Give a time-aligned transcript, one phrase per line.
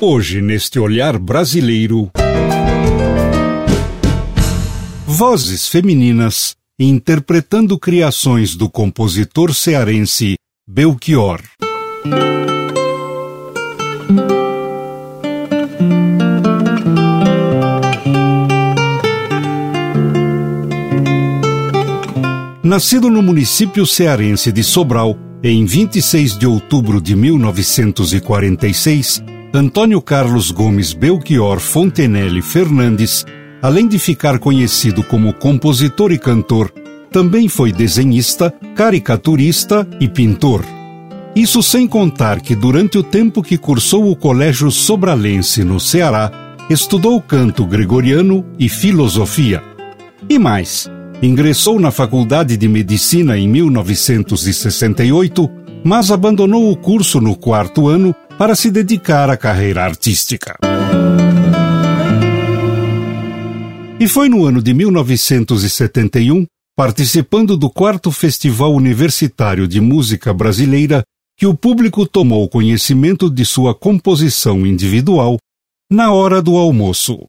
[0.00, 2.08] Hoje, neste olhar brasileiro,
[5.04, 10.36] vozes femininas interpretando criações do compositor cearense
[10.68, 11.42] Belchior.
[22.62, 29.24] Nascido no município cearense de Sobral em 26 de outubro de 1946,
[29.58, 33.26] Antônio Carlos Gomes Belchior Fontenelle Fernandes,
[33.60, 36.72] além de ficar conhecido como compositor e cantor,
[37.10, 40.64] também foi desenhista, caricaturista e pintor.
[41.34, 46.30] Isso sem contar que durante o tempo que cursou o Colégio Sobralense no Ceará,
[46.70, 49.60] estudou canto gregoriano e filosofia.
[50.28, 50.88] E mais,
[51.20, 55.50] ingressou na Faculdade de Medicina em 1968,
[55.82, 60.56] mas abandonou o curso no quarto ano para se dedicar à carreira artística.
[63.98, 71.02] E foi no ano de 1971, participando do quarto Festival Universitário de Música Brasileira,
[71.36, 75.36] que o público tomou conhecimento de sua composição individual
[75.90, 77.26] na hora do almoço.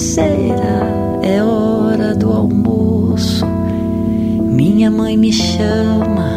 [0.00, 3.44] Cabeceira é hora do almoço.
[3.46, 6.30] Minha mãe me chama,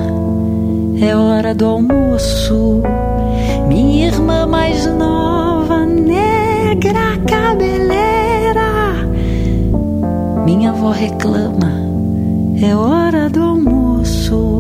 [1.00, 2.82] é hora do almoço.
[3.70, 9.08] Minha irmã mais nova, negra cabeleira.
[10.46, 11.72] Minha avó reclama,
[12.62, 14.60] é hora do almoço.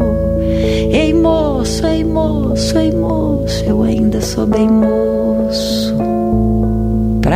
[0.94, 5.22] Ei moço, ei moço, ei moço, eu ainda sou bem moço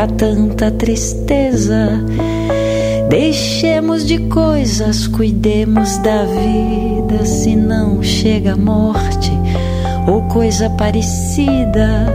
[0.07, 1.89] tanta tristeza.
[3.09, 9.31] Deixemos de coisas, cuidemos da vida, se não chega a morte
[10.07, 12.05] ou coisa parecida.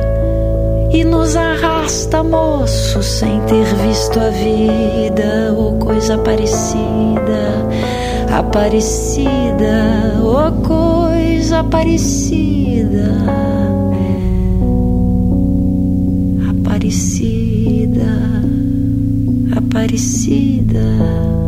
[0.93, 7.67] E nos arrasta, moço, sem ter visto a vida ou coisa parecida,
[8.31, 13.42] aparecida ou coisa parecida.
[19.83, 21.42] Aparecida.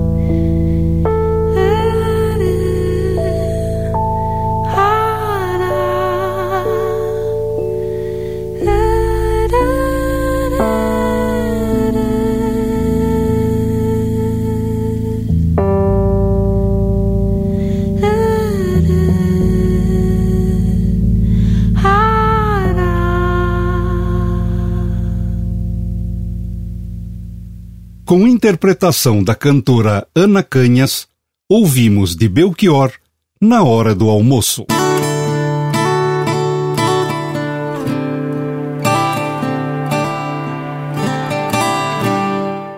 [28.44, 31.08] Interpretação da cantora Ana Canhas,
[31.48, 32.92] ouvimos de Belchior
[33.40, 34.66] na hora do almoço.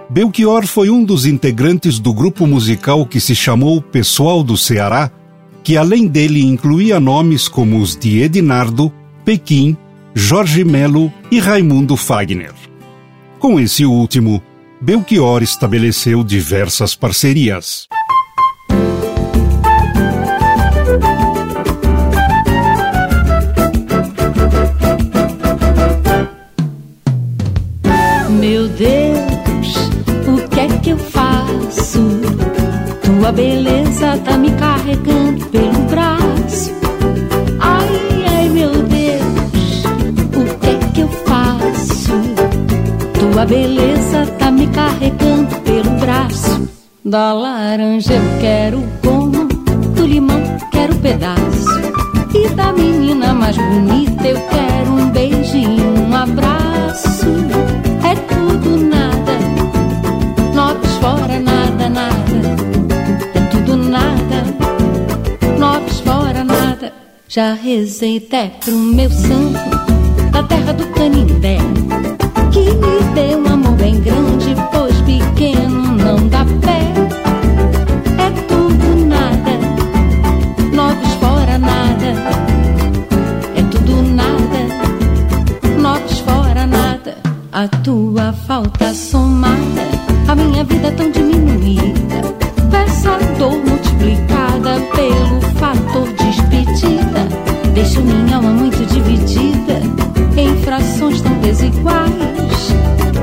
[0.09, 5.11] Belchior foi um dos integrantes do grupo musical que se chamou Pessoal do Ceará,
[5.65, 8.93] que além dele incluía nomes como os de Edinardo,
[9.25, 9.77] Pequim,
[10.15, 12.55] Jorge Melo e Raimundo Fagner.
[13.41, 14.41] Com esse último,
[14.87, 17.89] Belchior estabeleceu diversas parcerias.
[28.31, 29.75] Meu Deus,
[30.29, 32.21] o que é que eu faço?
[33.03, 36.71] Tua beleza tá me carregando pelo braço.
[37.59, 39.85] Ai, ai, meu Deus,
[40.33, 42.13] o que é que eu faço?
[43.19, 43.96] Tua beleza
[47.09, 49.47] Da laranja eu quero o gomo,
[49.95, 50.43] do limão
[50.73, 51.71] quero um pedaço.
[52.35, 57.29] E da menina mais bonita eu quero um beijinho, um abraço.
[58.03, 59.39] É tudo nada,
[60.53, 62.17] nobres fora nada, nada.
[63.37, 64.43] É tudo nada,
[65.61, 66.93] nobres fora nada.
[67.29, 69.61] Já rezei até pro meu santo,
[70.33, 71.59] da terra do Canindé,
[72.51, 73.36] que me deu
[88.47, 89.83] falta somada,
[90.29, 92.23] a minha vida tão diminuída.
[92.73, 97.29] Essa dor multiplicada pelo fator despedida.
[97.75, 99.81] Deixa minha alma muito dividida
[100.37, 102.73] em frações tão desiguais.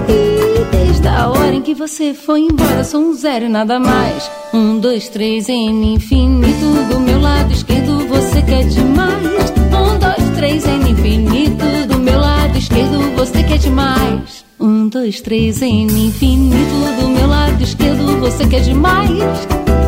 [0.10, 4.30] E desde a hora em que você foi embora, sou um zero e nada mais.
[4.54, 6.65] Um, dois, três, N infinito.
[6.89, 9.54] Do meu lado esquerdo você quer demais.
[9.71, 11.88] Um, dois, três, N infinito.
[11.88, 14.33] Do meu lado esquerdo você quer demais.
[14.63, 16.56] Um, dois, três, N infinito.
[16.98, 19.21] Do meu lado esquerdo você quer demais.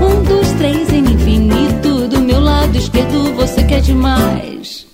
[0.04, 2.10] Um, dois, três, N infinito.
[2.10, 4.85] Do meu lado esquerdo você quer demais.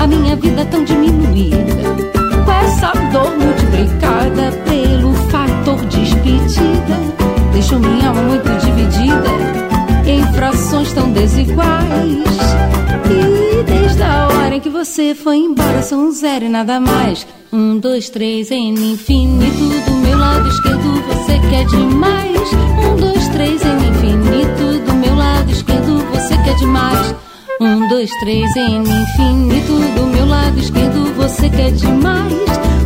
[0.00, 1.56] A minha vida tão diminuída.
[2.44, 6.96] Com essa dor multiplicada pelo fator despedida,
[7.52, 9.64] deixou minha alma muito dividida
[10.06, 12.24] em frações tão desiguais.
[13.10, 17.26] E desde a hora em que você foi embora, são um zero e nada mais.
[17.52, 19.90] Um, dois, três, N infinito.
[19.90, 22.52] Do meu lado esquerdo você quer demais.
[22.52, 24.84] Um, dois, três, N infinito.
[24.84, 27.14] Do meu lado esquerdo você quer demais.
[27.64, 29.78] Um, dois, três, N infinito.
[29.96, 32.34] Do meu lado esquerdo você quer demais.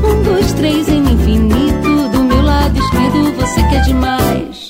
[0.05, 2.09] Um, dois, três, N infinito.
[2.13, 4.68] Do meu lado esquerdo você quer demais.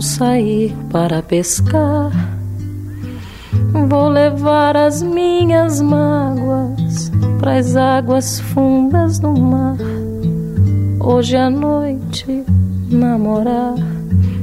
[0.00, 2.10] Sair para pescar.
[3.88, 9.76] Vou levar as minhas mágoas para as águas fundas do mar.
[11.00, 12.44] Hoje à noite
[12.90, 13.74] namorar,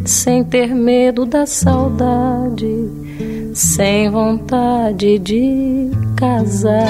[0.05, 2.89] sem ter medo da saudade,
[3.53, 6.87] sem vontade de casar.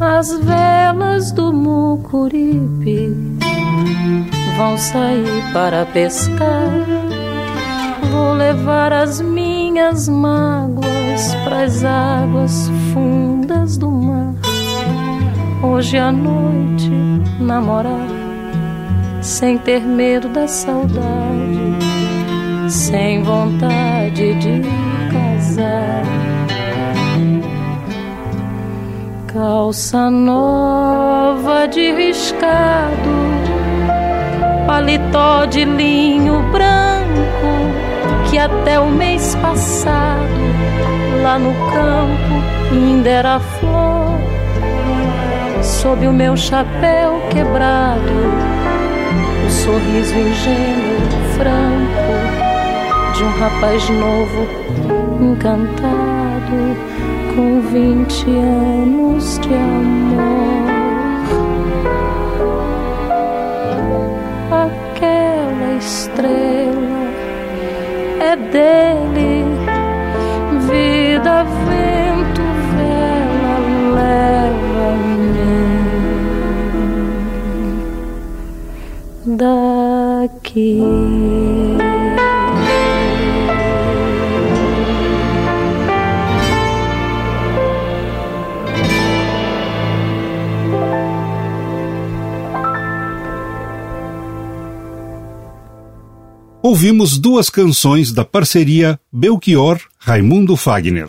[0.00, 3.38] As velas do Mucuripe
[4.58, 6.68] vão sair para pescar.
[8.10, 14.34] Vou levar as minhas mágoas para as águas fundas do mar.
[15.62, 16.90] Hoje à noite
[17.38, 18.08] namorar,
[19.22, 21.78] sem ter medo da saudade,
[22.68, 24.62] sem vontade de
[25.12, 26.02] casar.
[29.28, 33.37] Calça nova de riscado,
[34.68, 40.42] paletó de linho branco, que até o mês passado,
[41.22, 44.18] lá no campo, ainda era flor.
[45.62, 48.12] Sob o meu chapéu quebrado,
[49.46, 51.00] o sorriso ingênuo,
[51.38, 54.46] franco, de um rapaz novo,
[55.18, 56.76] encantado
[57.34, 60.67] com vinte anos de amor.
[68.52, 69.44] Dele,
[70.66, 73.56] vida, vento, vela,
[73.94, 75.52] leva-me
[79.36, 80.78] daqui.
[96.68, 101.08] Ouvimos duas canções da parceria Belchior-Raimundo Fagner.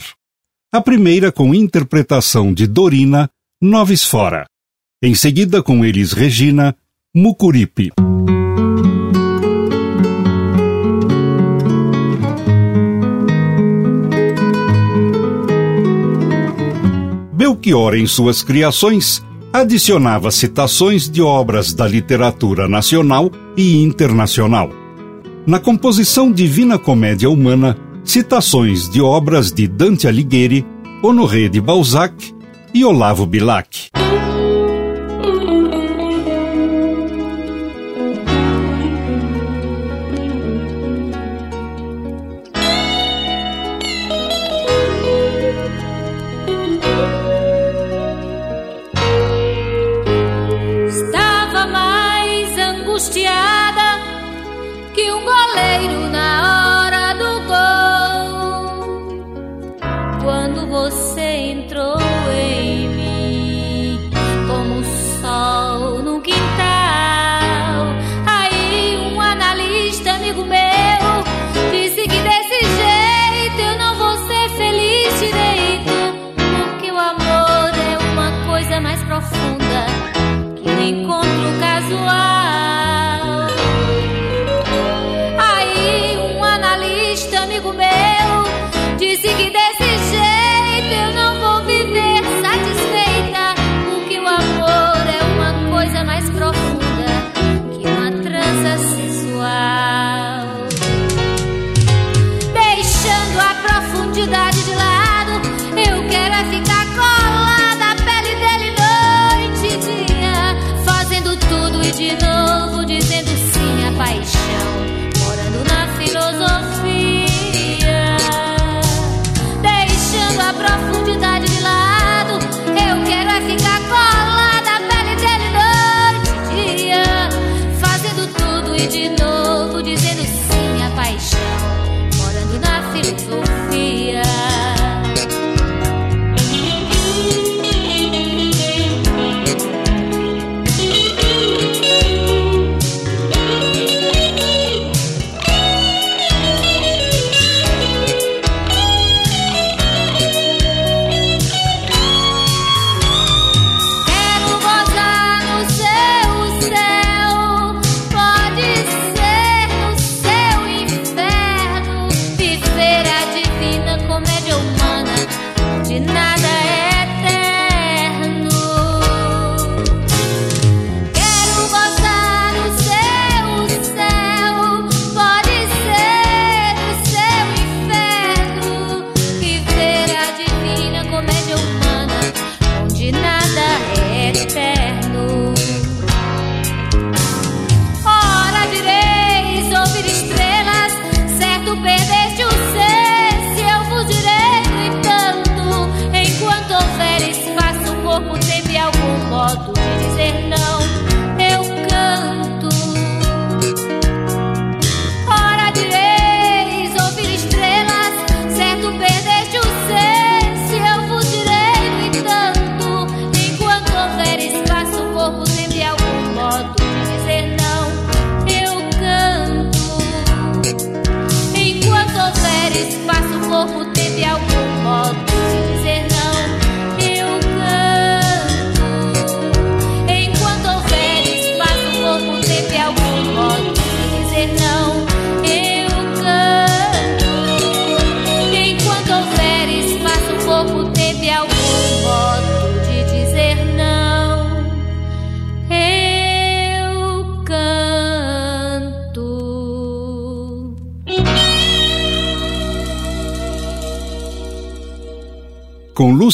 [0.72, 3.30] A primeira com interpretação de Dorina,
[3.62, 4.46] Noves Fora.
[5.04, 6.74] Em seguida com Elis Regina,
[7.14, 7.92] Mucuripe.
[17.34, 24.79] Belchior, em suas criações, adicionava citações de obras da literatura nacional e internacional
[25.46, 30.66] na composição Divina Comédia Humana, citações de obras de Dante Alighieri,
[31.02, 32.14] Honoré de Balzac
[32.74, 33.90] e Olavo Bilac.
[55.60, 56.69] Paixão, morando na filosofia.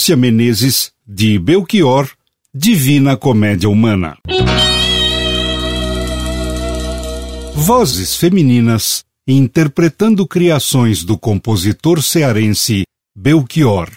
[0.06, 2.08] Lúcia Menezes, de Belchior,
[2.54, 4.16] Divina Comédia Humana.
[7.56, 12.84] Vozes femininas interpretando criações do compositor cearense
[13.16, 13.90] Belchior.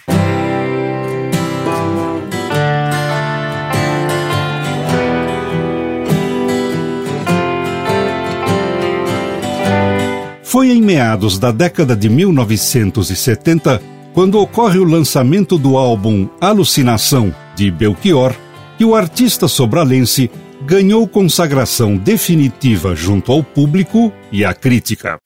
[10.41, 17.69] Foi em meados da década de 1970 quando ocorre o lançamento do álbum Alucinação, de
[17.69, 18.33] Belchior,
[18.77, 20.29] que o artista sobralense
[20.65, 25.17] ganhou consagração definitiva junto ao público e à crítica.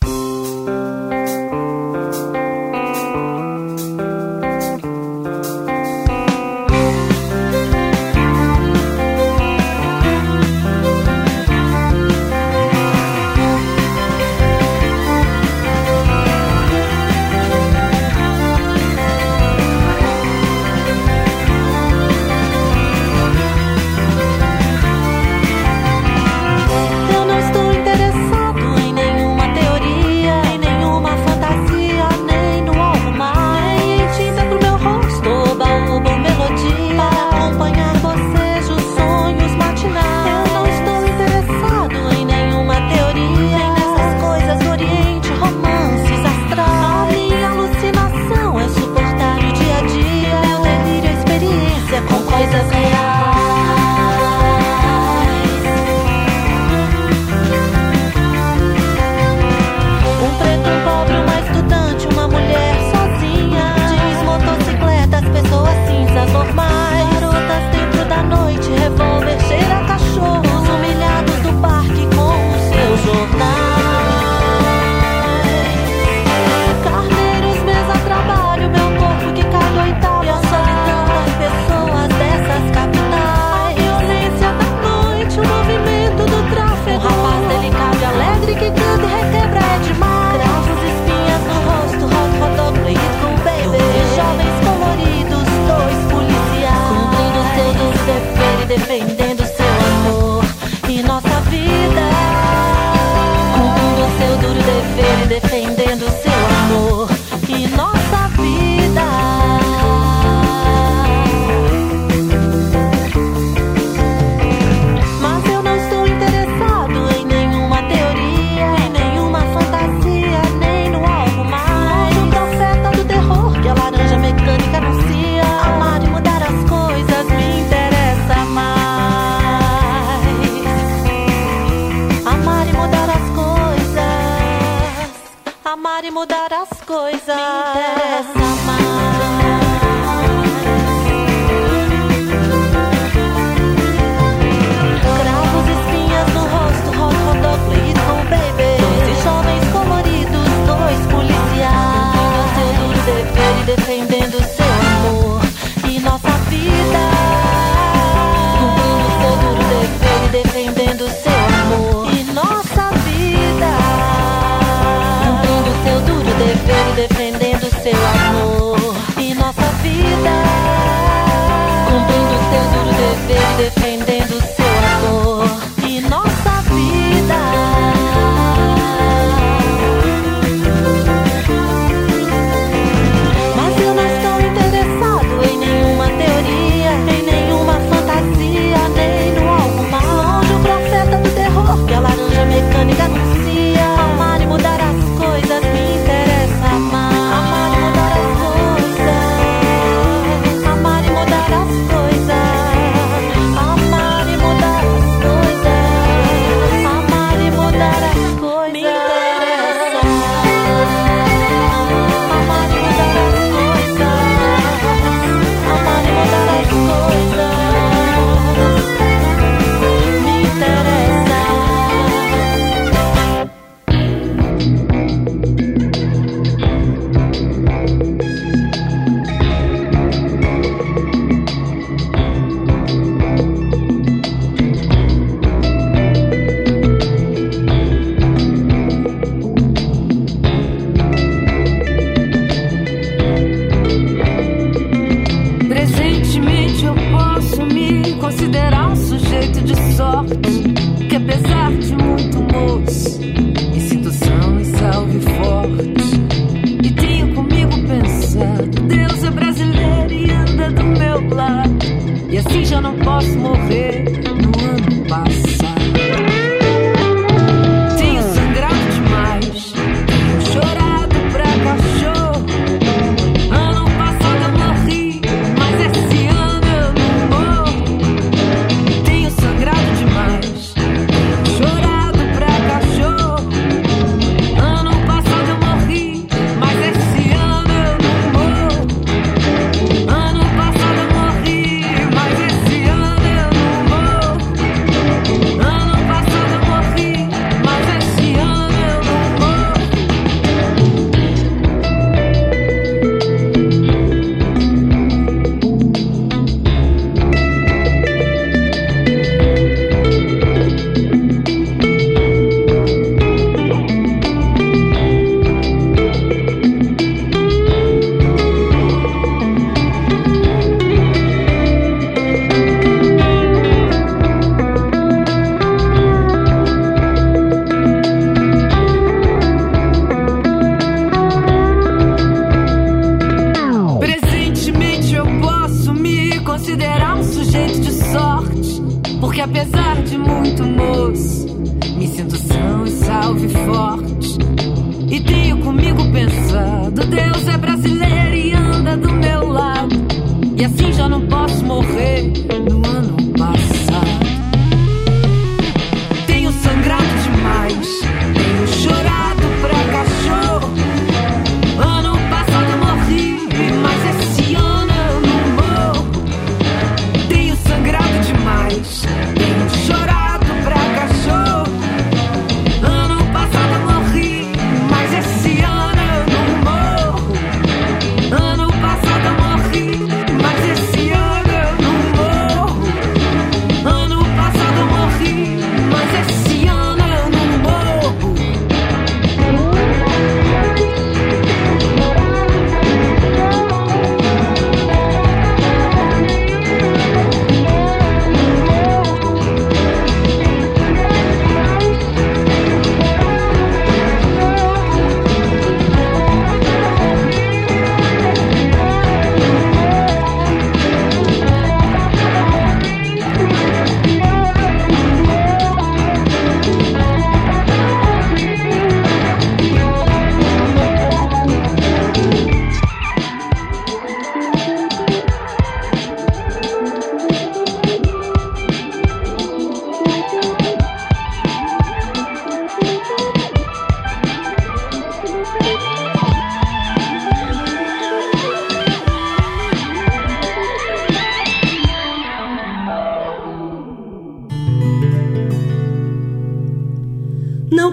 [339.44, 340.83] apesar de muito não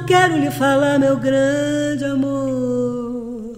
[0.06, 3.56] quero lhe falar, meu grande amor.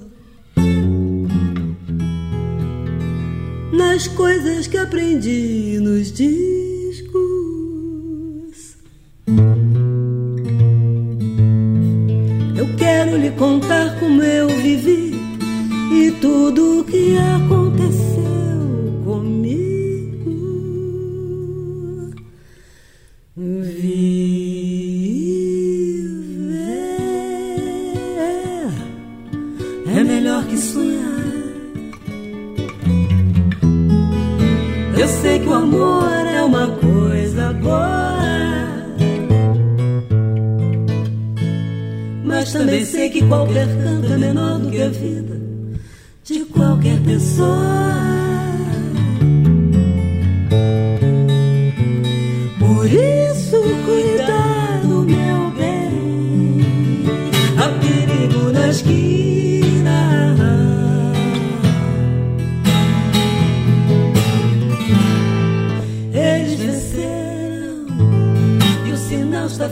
[3.72, 7.12] Nas coisas que aprendi nos discos,
[12.57, 15.14] eu quero lhe contar como eu vivi
[15.92, 18.21] e tudo o que aconteceu.
[35.72, 38.12] amor é uma coisa boa.
[42.24, 45.40] Mas também sei que qualquer canto é menor do que a vida
[46.24, 48.01] de qualquer pessoa.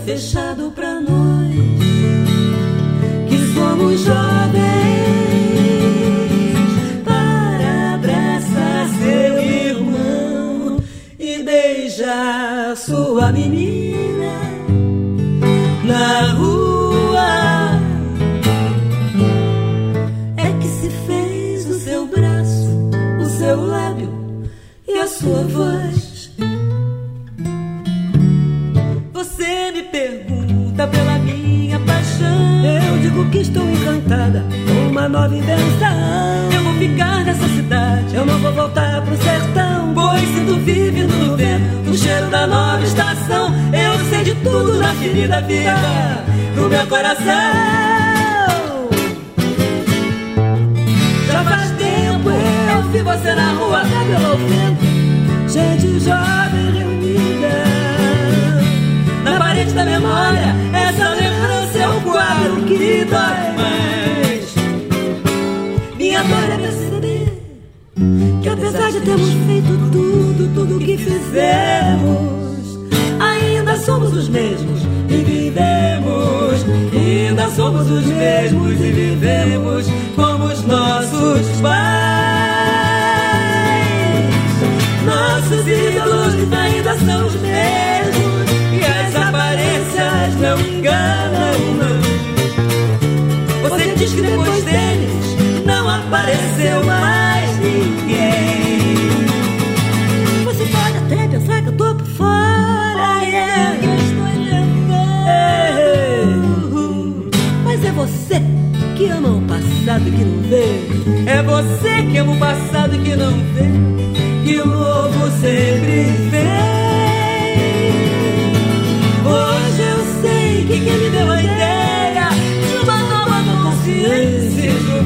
[0.05, 1.55] fechado pra nós
[3.29, 4.30] que somos jovens.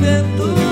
[0.05, 0.64] Juventude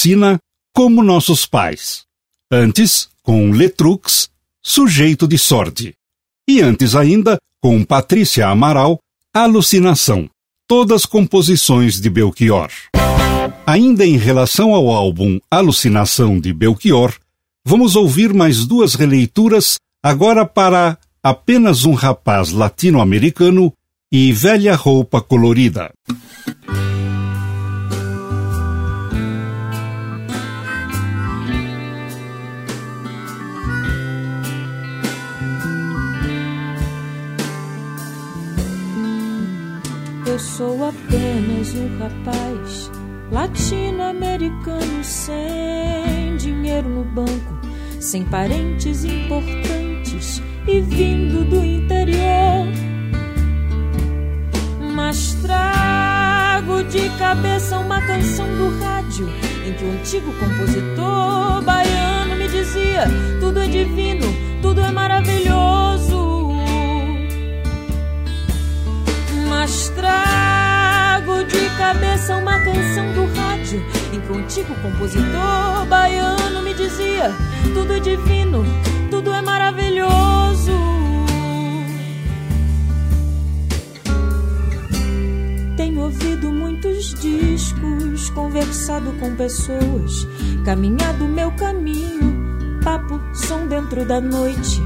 [0.00, 0.40] E Lucina,
[0.74, 2.04] como nossos pais.
[2.50, 4.30] Antes, com Letrux,
[4.62, 5.94] sujeito de sorte.
[6.48, 8.98] E antes ainda, com Patrícia Amaral,
[9.34, 10.26] Alucinação.
[10.66, 12.70] Todas composições de Belchior.
[13.66, 17.12] Ainda em relação ao álbum Alucinação de Belchior,
[17.62, 23.70] vamos ouvir mais duas releituras, agora para Apenas um Rapaz Latino-Americano
[24.10, 25.92] e Velha Roupa Colorida.
[40.40, 42.90] Sou apenas um rapaz
[43.30, 47.60] latino-americano sem dinheiro no banco,
[48.00, 52.66] sem parentes importantes e vindo do interior.
[54.94, 59.28] Mas trago de cabeça uma canção do rádio
[59.66, 63.04] em que o antigo compositor baiano me dizia:
[63.40, 64.26] tudo é divino,
[64.62, 66.29] tudo é maravilhoso.
[69.70, 73.80] Mas trago de cabeça uma canção do rádio
[74.12, 77.30] em que o antigo compositor baiano me dizia:
[77.72, 78.64] tudo é divino,
[79.12, 80.72] tudo é maravilhoso.
[85.76, 90.26] Tenho ouvido muitos discos, conversado com pessoas,
[90.64, 94.80] caminhado meu caminho, papo, som dentro da noite.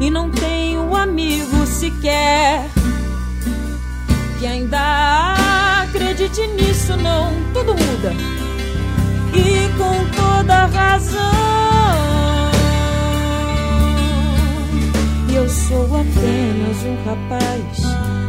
[0.00, 2.70] E não tenho um amigo sequer
[4.40, 5.34] que ainda
[5.82, 7.30] acredite nisso, não.
[7.52, 8.12] Tudo muda.
[9.34, 11.20] E com toda razão.
[15.32, 17.82] Eu sou apenas um rapaz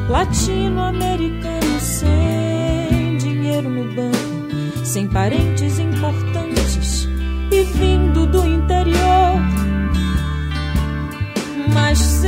[0.10, 7.08] latino-americano sem dinheiro no banco, sem parentes importantes
[7.52, 9.40] e vindo do interior.
[11.74, 12.26] Mas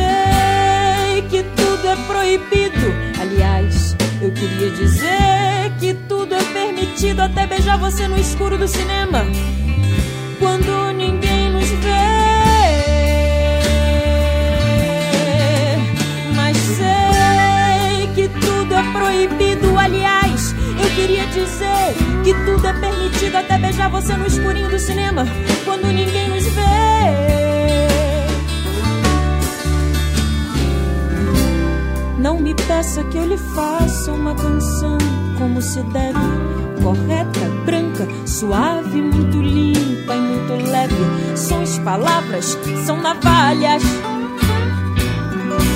[1.13, 2.93] sei que tudo é proibido.
[3.21, 9.23] Aliás, eu queria dizer que tudo é permitido até beijar você no escuro do cinema.
[10.39, 12.13] Quando ninguém nos vê.
[16.35, 19.77] Mas sei que tudo é proibido.
[19.77, 25.25] Aliás, eu queria dizer que tudo é permitido até beijar você no escurinho do cinema.
[25.63, 27.42] Quando ninguém nos vê.
[32.23, 34.97] Não me peça que eu lhe faça uma canção
[35.37, 36.17] como se deve,
[36.81, 40.95] correta, branca, suave, muito limpa e muito leve.
[41.35, 43.83] São palavras, são navalhas.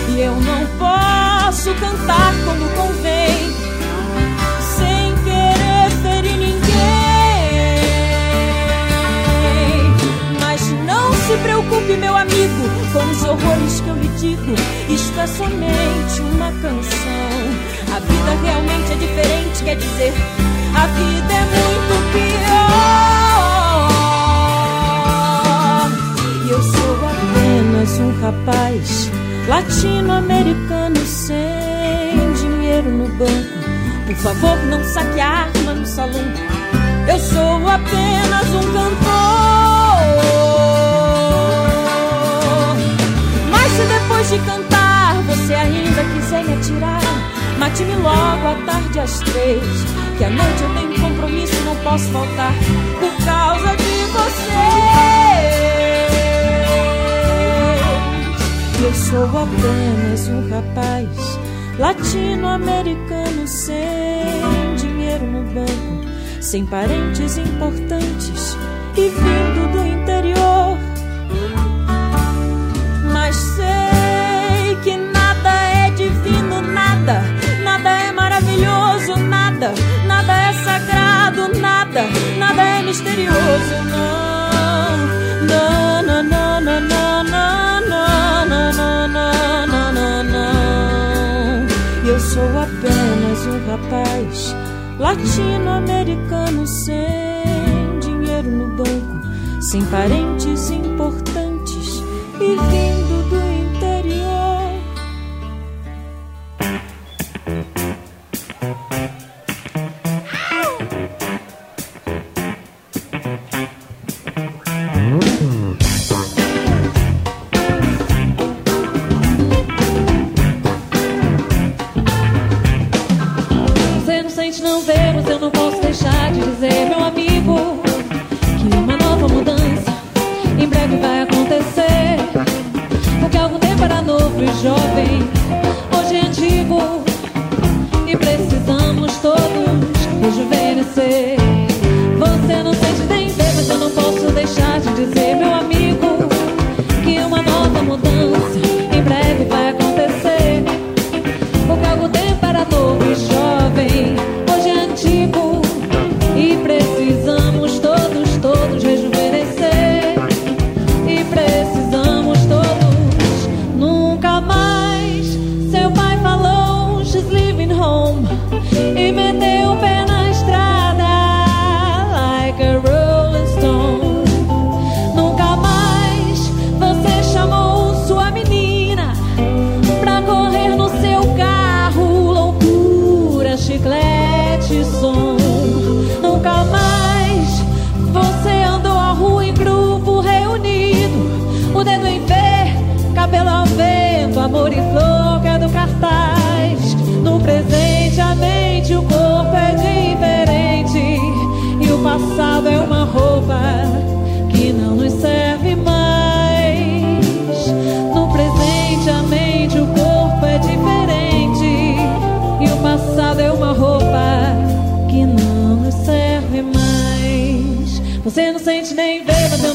[0.08, 3.54] E eu não posso cantar como convém,
[4.78, 6.62] sem querer ferir ninguém.
[10.40, 14.56] Mas não se preocupe, meu amigo, com os horrores que eu lhe digo.
[14.90, 17.30] Isto é somente uma canção.
[17.96, 20.14] A vida realmente é diferente, quer dizer,
[20.76, 22.68] a vida é muito pior.
[26.46, 29.12] E eu sou apenas um rapaz
[29.48, 33.58] latino-americano sem dinheiro no banco.
[34.08, 36.26] Por favor, não saque a arma no salão.
[37.08, 39.67] Eu sou apenas um cantor.
[44.30, 47.02] De cantar você ainda quiser me atirar,
[47.58, 49.64] mate-me logo à tarde às três.
[50.18, 52.54] Que à noite eu tenho compromisso, não posso faltar
[53.00, 54.68] por causa de você.
[58.84, 61.40] Eu sou apenas um rapaz
[61.80, 66.06] latino-americano sem dinheiro no banco,
[66.42, 68.58] sem parentes importantes
[68.98, 70.67] e vindo do interior.
[79.58, 79.74] Nada,
[80.06, 82.04] nada é sagrado, nada,
[82.38, 84.98] nada é misterioso, não,
[85.48, 87.24] não, não, não, não, não.
[87.24, 87.68] não.
[92.06, 94.56] Eu sou apenas um rapaz
[95.00, 99.28] latino-americano sem dinheiro no banco,
[99.60, 102.04] sem parentes importantes
[102.40, 102.97] e vindo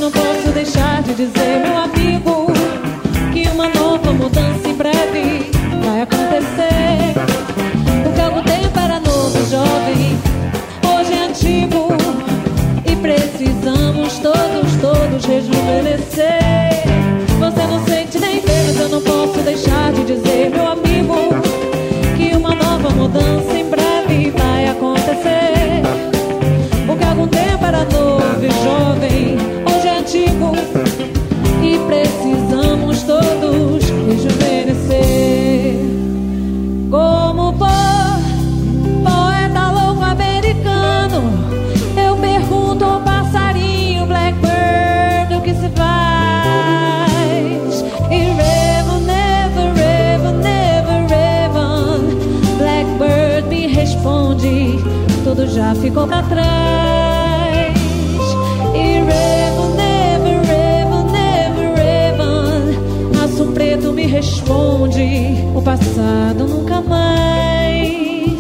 [0.02, 2.46] não posso deixar de dizer, meu amigo,
[3.32, 5.48] que uma nova mudança em breve
[5.84, 7.14] vai acontecer.
[8.04, 10.18] O que algo tempo era novo, jovem,
[10.90, 11.86] hoje é antigo.
[12.84, 16.82] E precisamos todos, todos rejuvenescer.
[17.38, 21.14] Você não sente nem vê, mas eu não posso deixar de dizer, meu amigo,
[22.16, 23.61] que uma nova mudança em
[55.52, 57.76] já ficou pra trás.
[58.74, 63.42] E Raven, never, Raven, never, Raven.
[63.42, 68.32] o preto me responde: o passado nunca mais.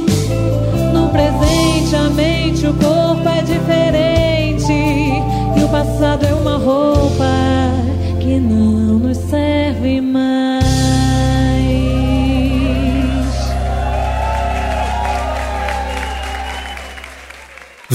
[0.92, 2.41] No presente, amém.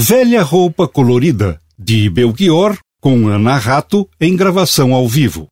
[0.08, 5.48] Velha Roupa Colorida, de Belchior, com Ana Rato, em gravação ao vivo.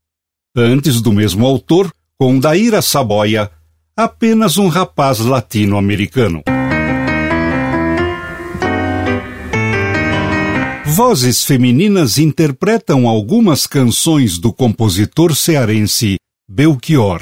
[0.56, 3.50] Antes do mesmo autor, com Daíra Saboia,
[3.94, 6.42] apenas um rapaz latino-americano.
[10.86, 16.16] Vozes femininas interpretam algumas canções do compositor cearense
[16.48, 17.20] Belchior.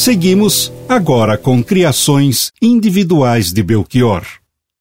[0.00, 4.24] Seguimos agora com criações individuais de Belchior.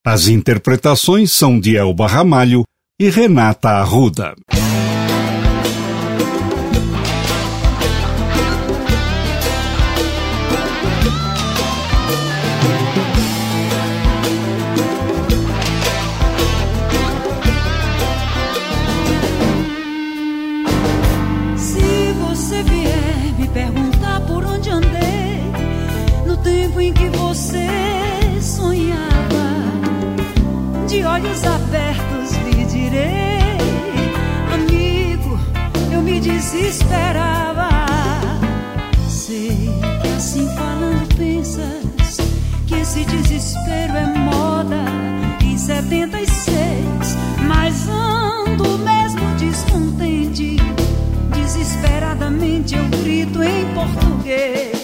[0.02, 2.64] As interpretações são de Elba Ramalho
[2.98, 4.34] e Renata Arruda.
[36.52, 37.70] Desesperava.
[39.08, 39.70] Sei
[40.02, 42.18] que assim falando pensas
[42.66, 44.84] que esse desespero é moda
[45.44, 50.58] em 76, mas ando mesmo descontente.
[51.34, 54.79] Desesperadamente eu grito em português,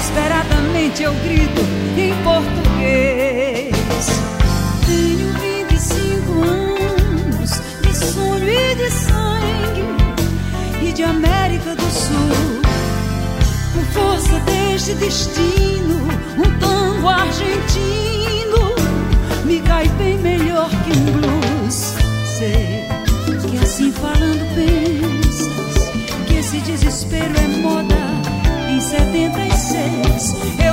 [0.00, 1.60] Desesperadamente eu grito
[1.94, 3.70] em português.
[4.86, 9.84] Tenho 25 anos de sonho e de sangue
[10.88, 12.62] e de América do Sul.
[13.74, 18.74] Por força deste destino, um tango argentino
[19.44, 21.94] me cai bem melhor que um blues.
[22.38, 22.86] Sei
[23.50, 25.90] que assim falando pensas
[26.26, 28.09] que esse desespero é moda
[28.90, 30.34] 76.
[30.66, 30.69] Eu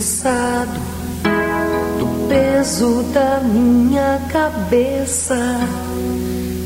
[0.00, 0.80] cansado
[1.98, 5.36] do peso da minha cabeça.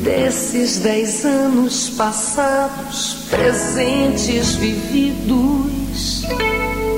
[0.05, 6.23] Desses dez anos passados, presentes vividos,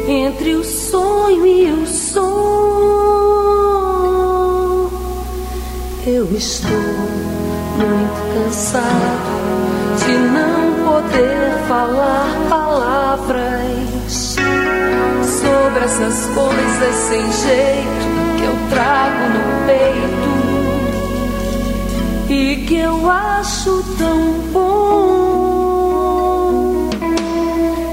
[0.07, 2.21] entre o sonho e o som,
[6.05, 6.69] eu estou
[7.77, 9.38] muito cansado
[10.05, 13.57] de não poder falar palavras
[15.68, 18.07] sobre essas coisas sem jeito
[18.38, 20.32] que eu trago no peito
[22.30, 25.30] e que eu acho tão bom.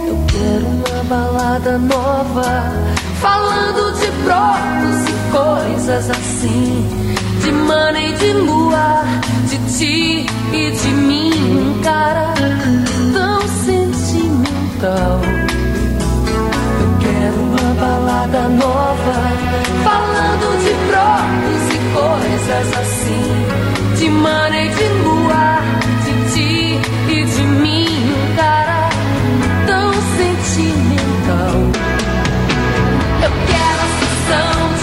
[0.07, 2.63] Eu quero uma balada nova,
[3.21, 6.87] falando de brotos e coisas assim,
[7.41, 9.03] de e de lua,
[9.49, 12.35] de ti e de mim, cara
[13.13, 15.44] tão sentimental.
[18.23, 19.17] Nova,
[19.83, 23.27] falando de brotos e coisas assim,
[23.99, 25.59] de e de lua,
[26.05, 27.89] de ti e de mim,
[28.37, 28.89] cara
[29.67, 31.57] tão sentimental.
[33.25, 34.74] Eu quero a sessão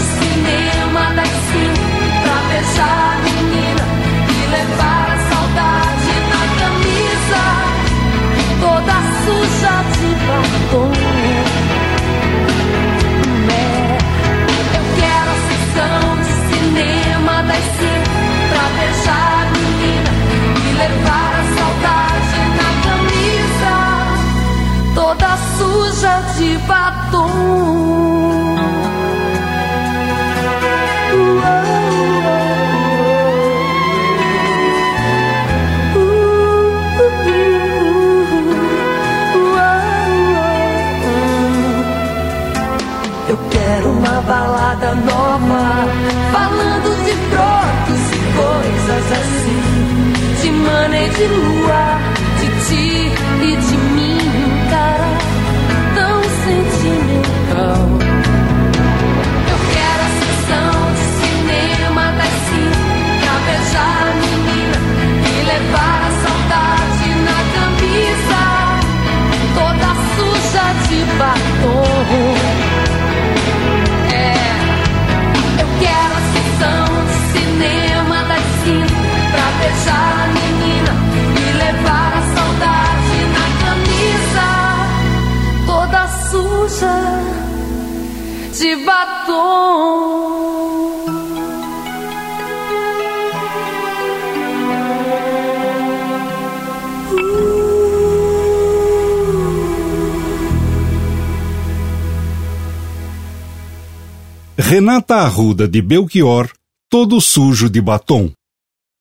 [105.42, 106.52] Arruda de Belchior,
[106.88, 108.30] Todo Sujo de Batom.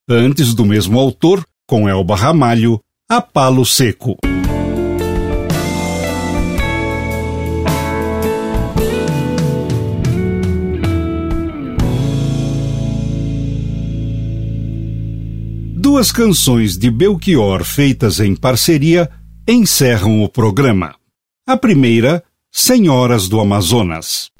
[0.08, 4.16] Antes do mesmo autor, com Elba Ramalho, A Palo Seco.
[15.76, 19.10] Duas canções de Belchior feitas em parceria
[19.46, 20.94] encerram o programa.
[21.46, 24.30] A primeira, Senhoras do Amazonas.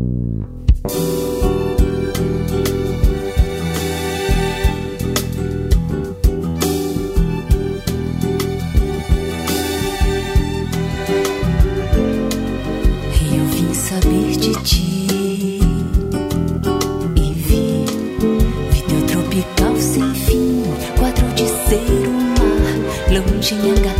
[14.41, 15.61] De ti.
[17.16, 17.84] E vi,
[18.88, 20.64] teu tropical sem fim,
[20.99, 22.74] quadro de ser o mar,
[23.11, 23.99] longe em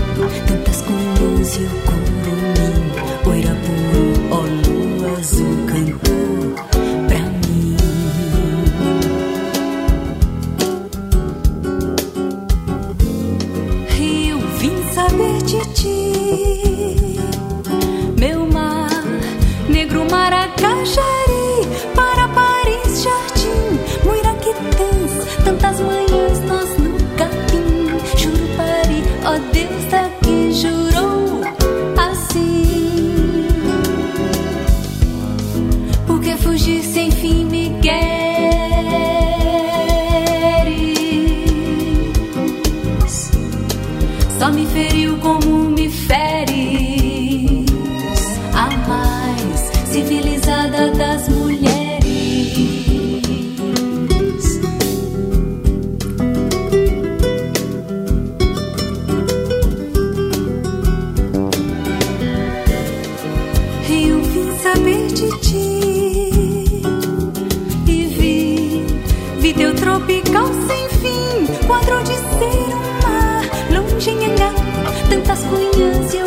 [75.81, 76.20] 谢谢。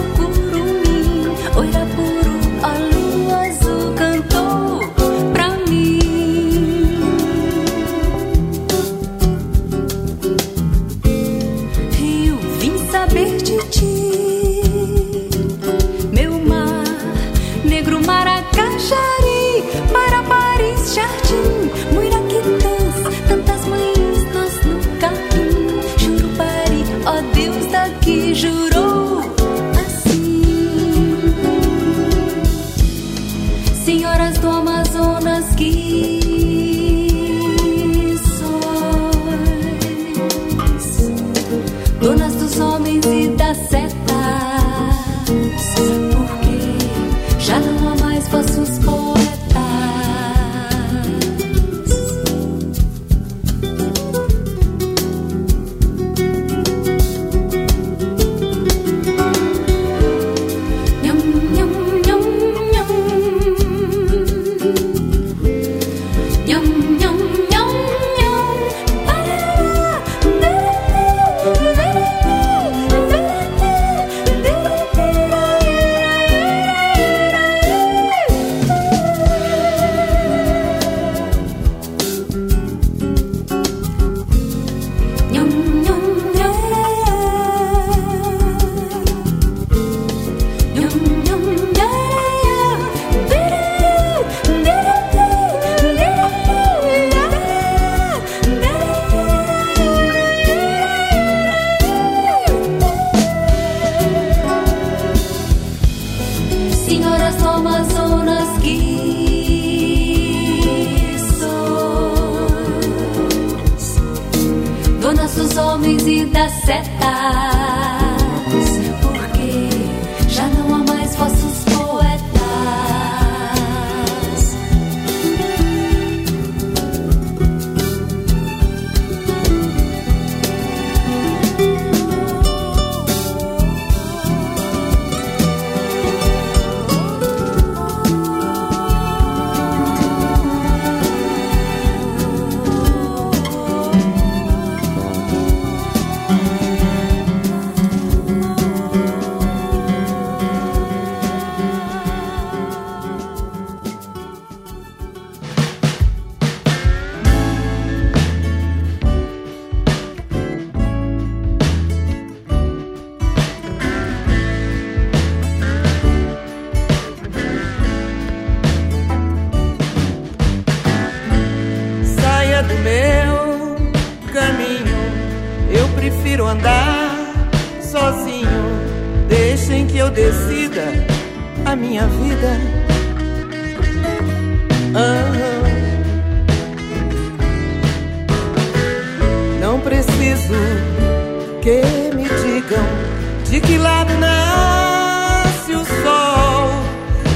[193.65, 196.69] que lá nasce o sol,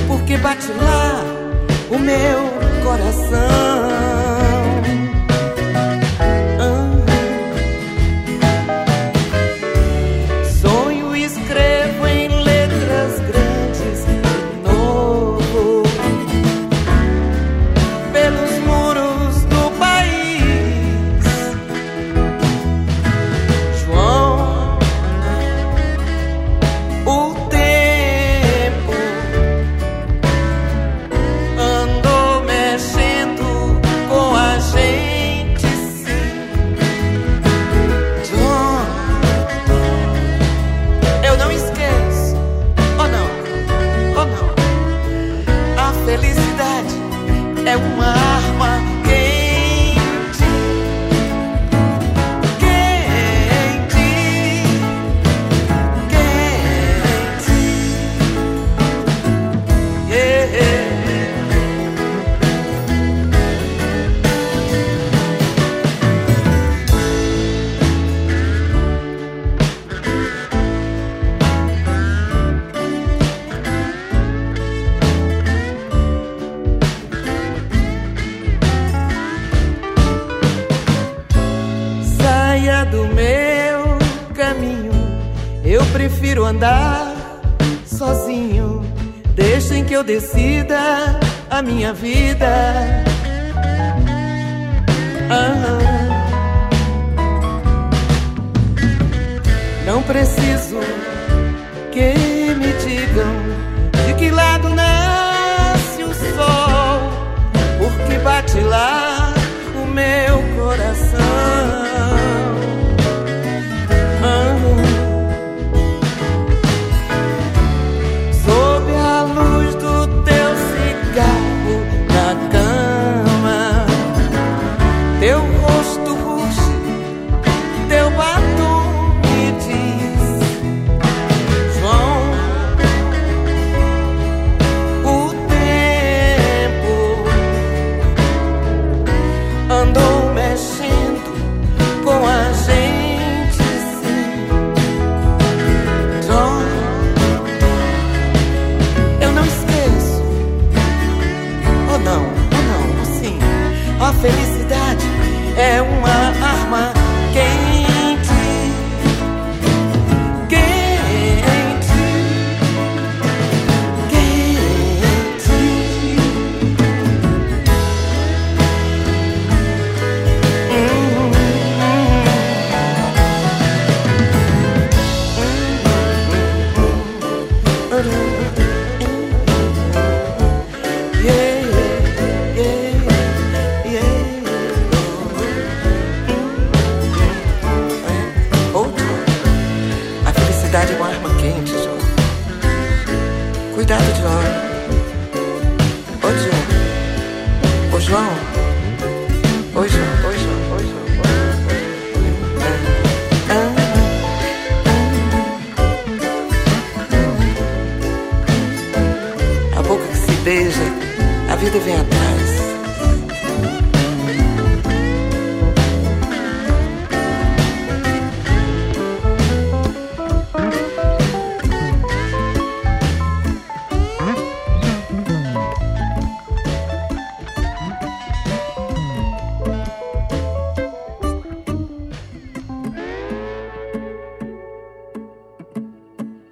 [0.07, 1.23] porque bate lá
[1.89, 2.39] o meu
[2.83, 4.26] coração.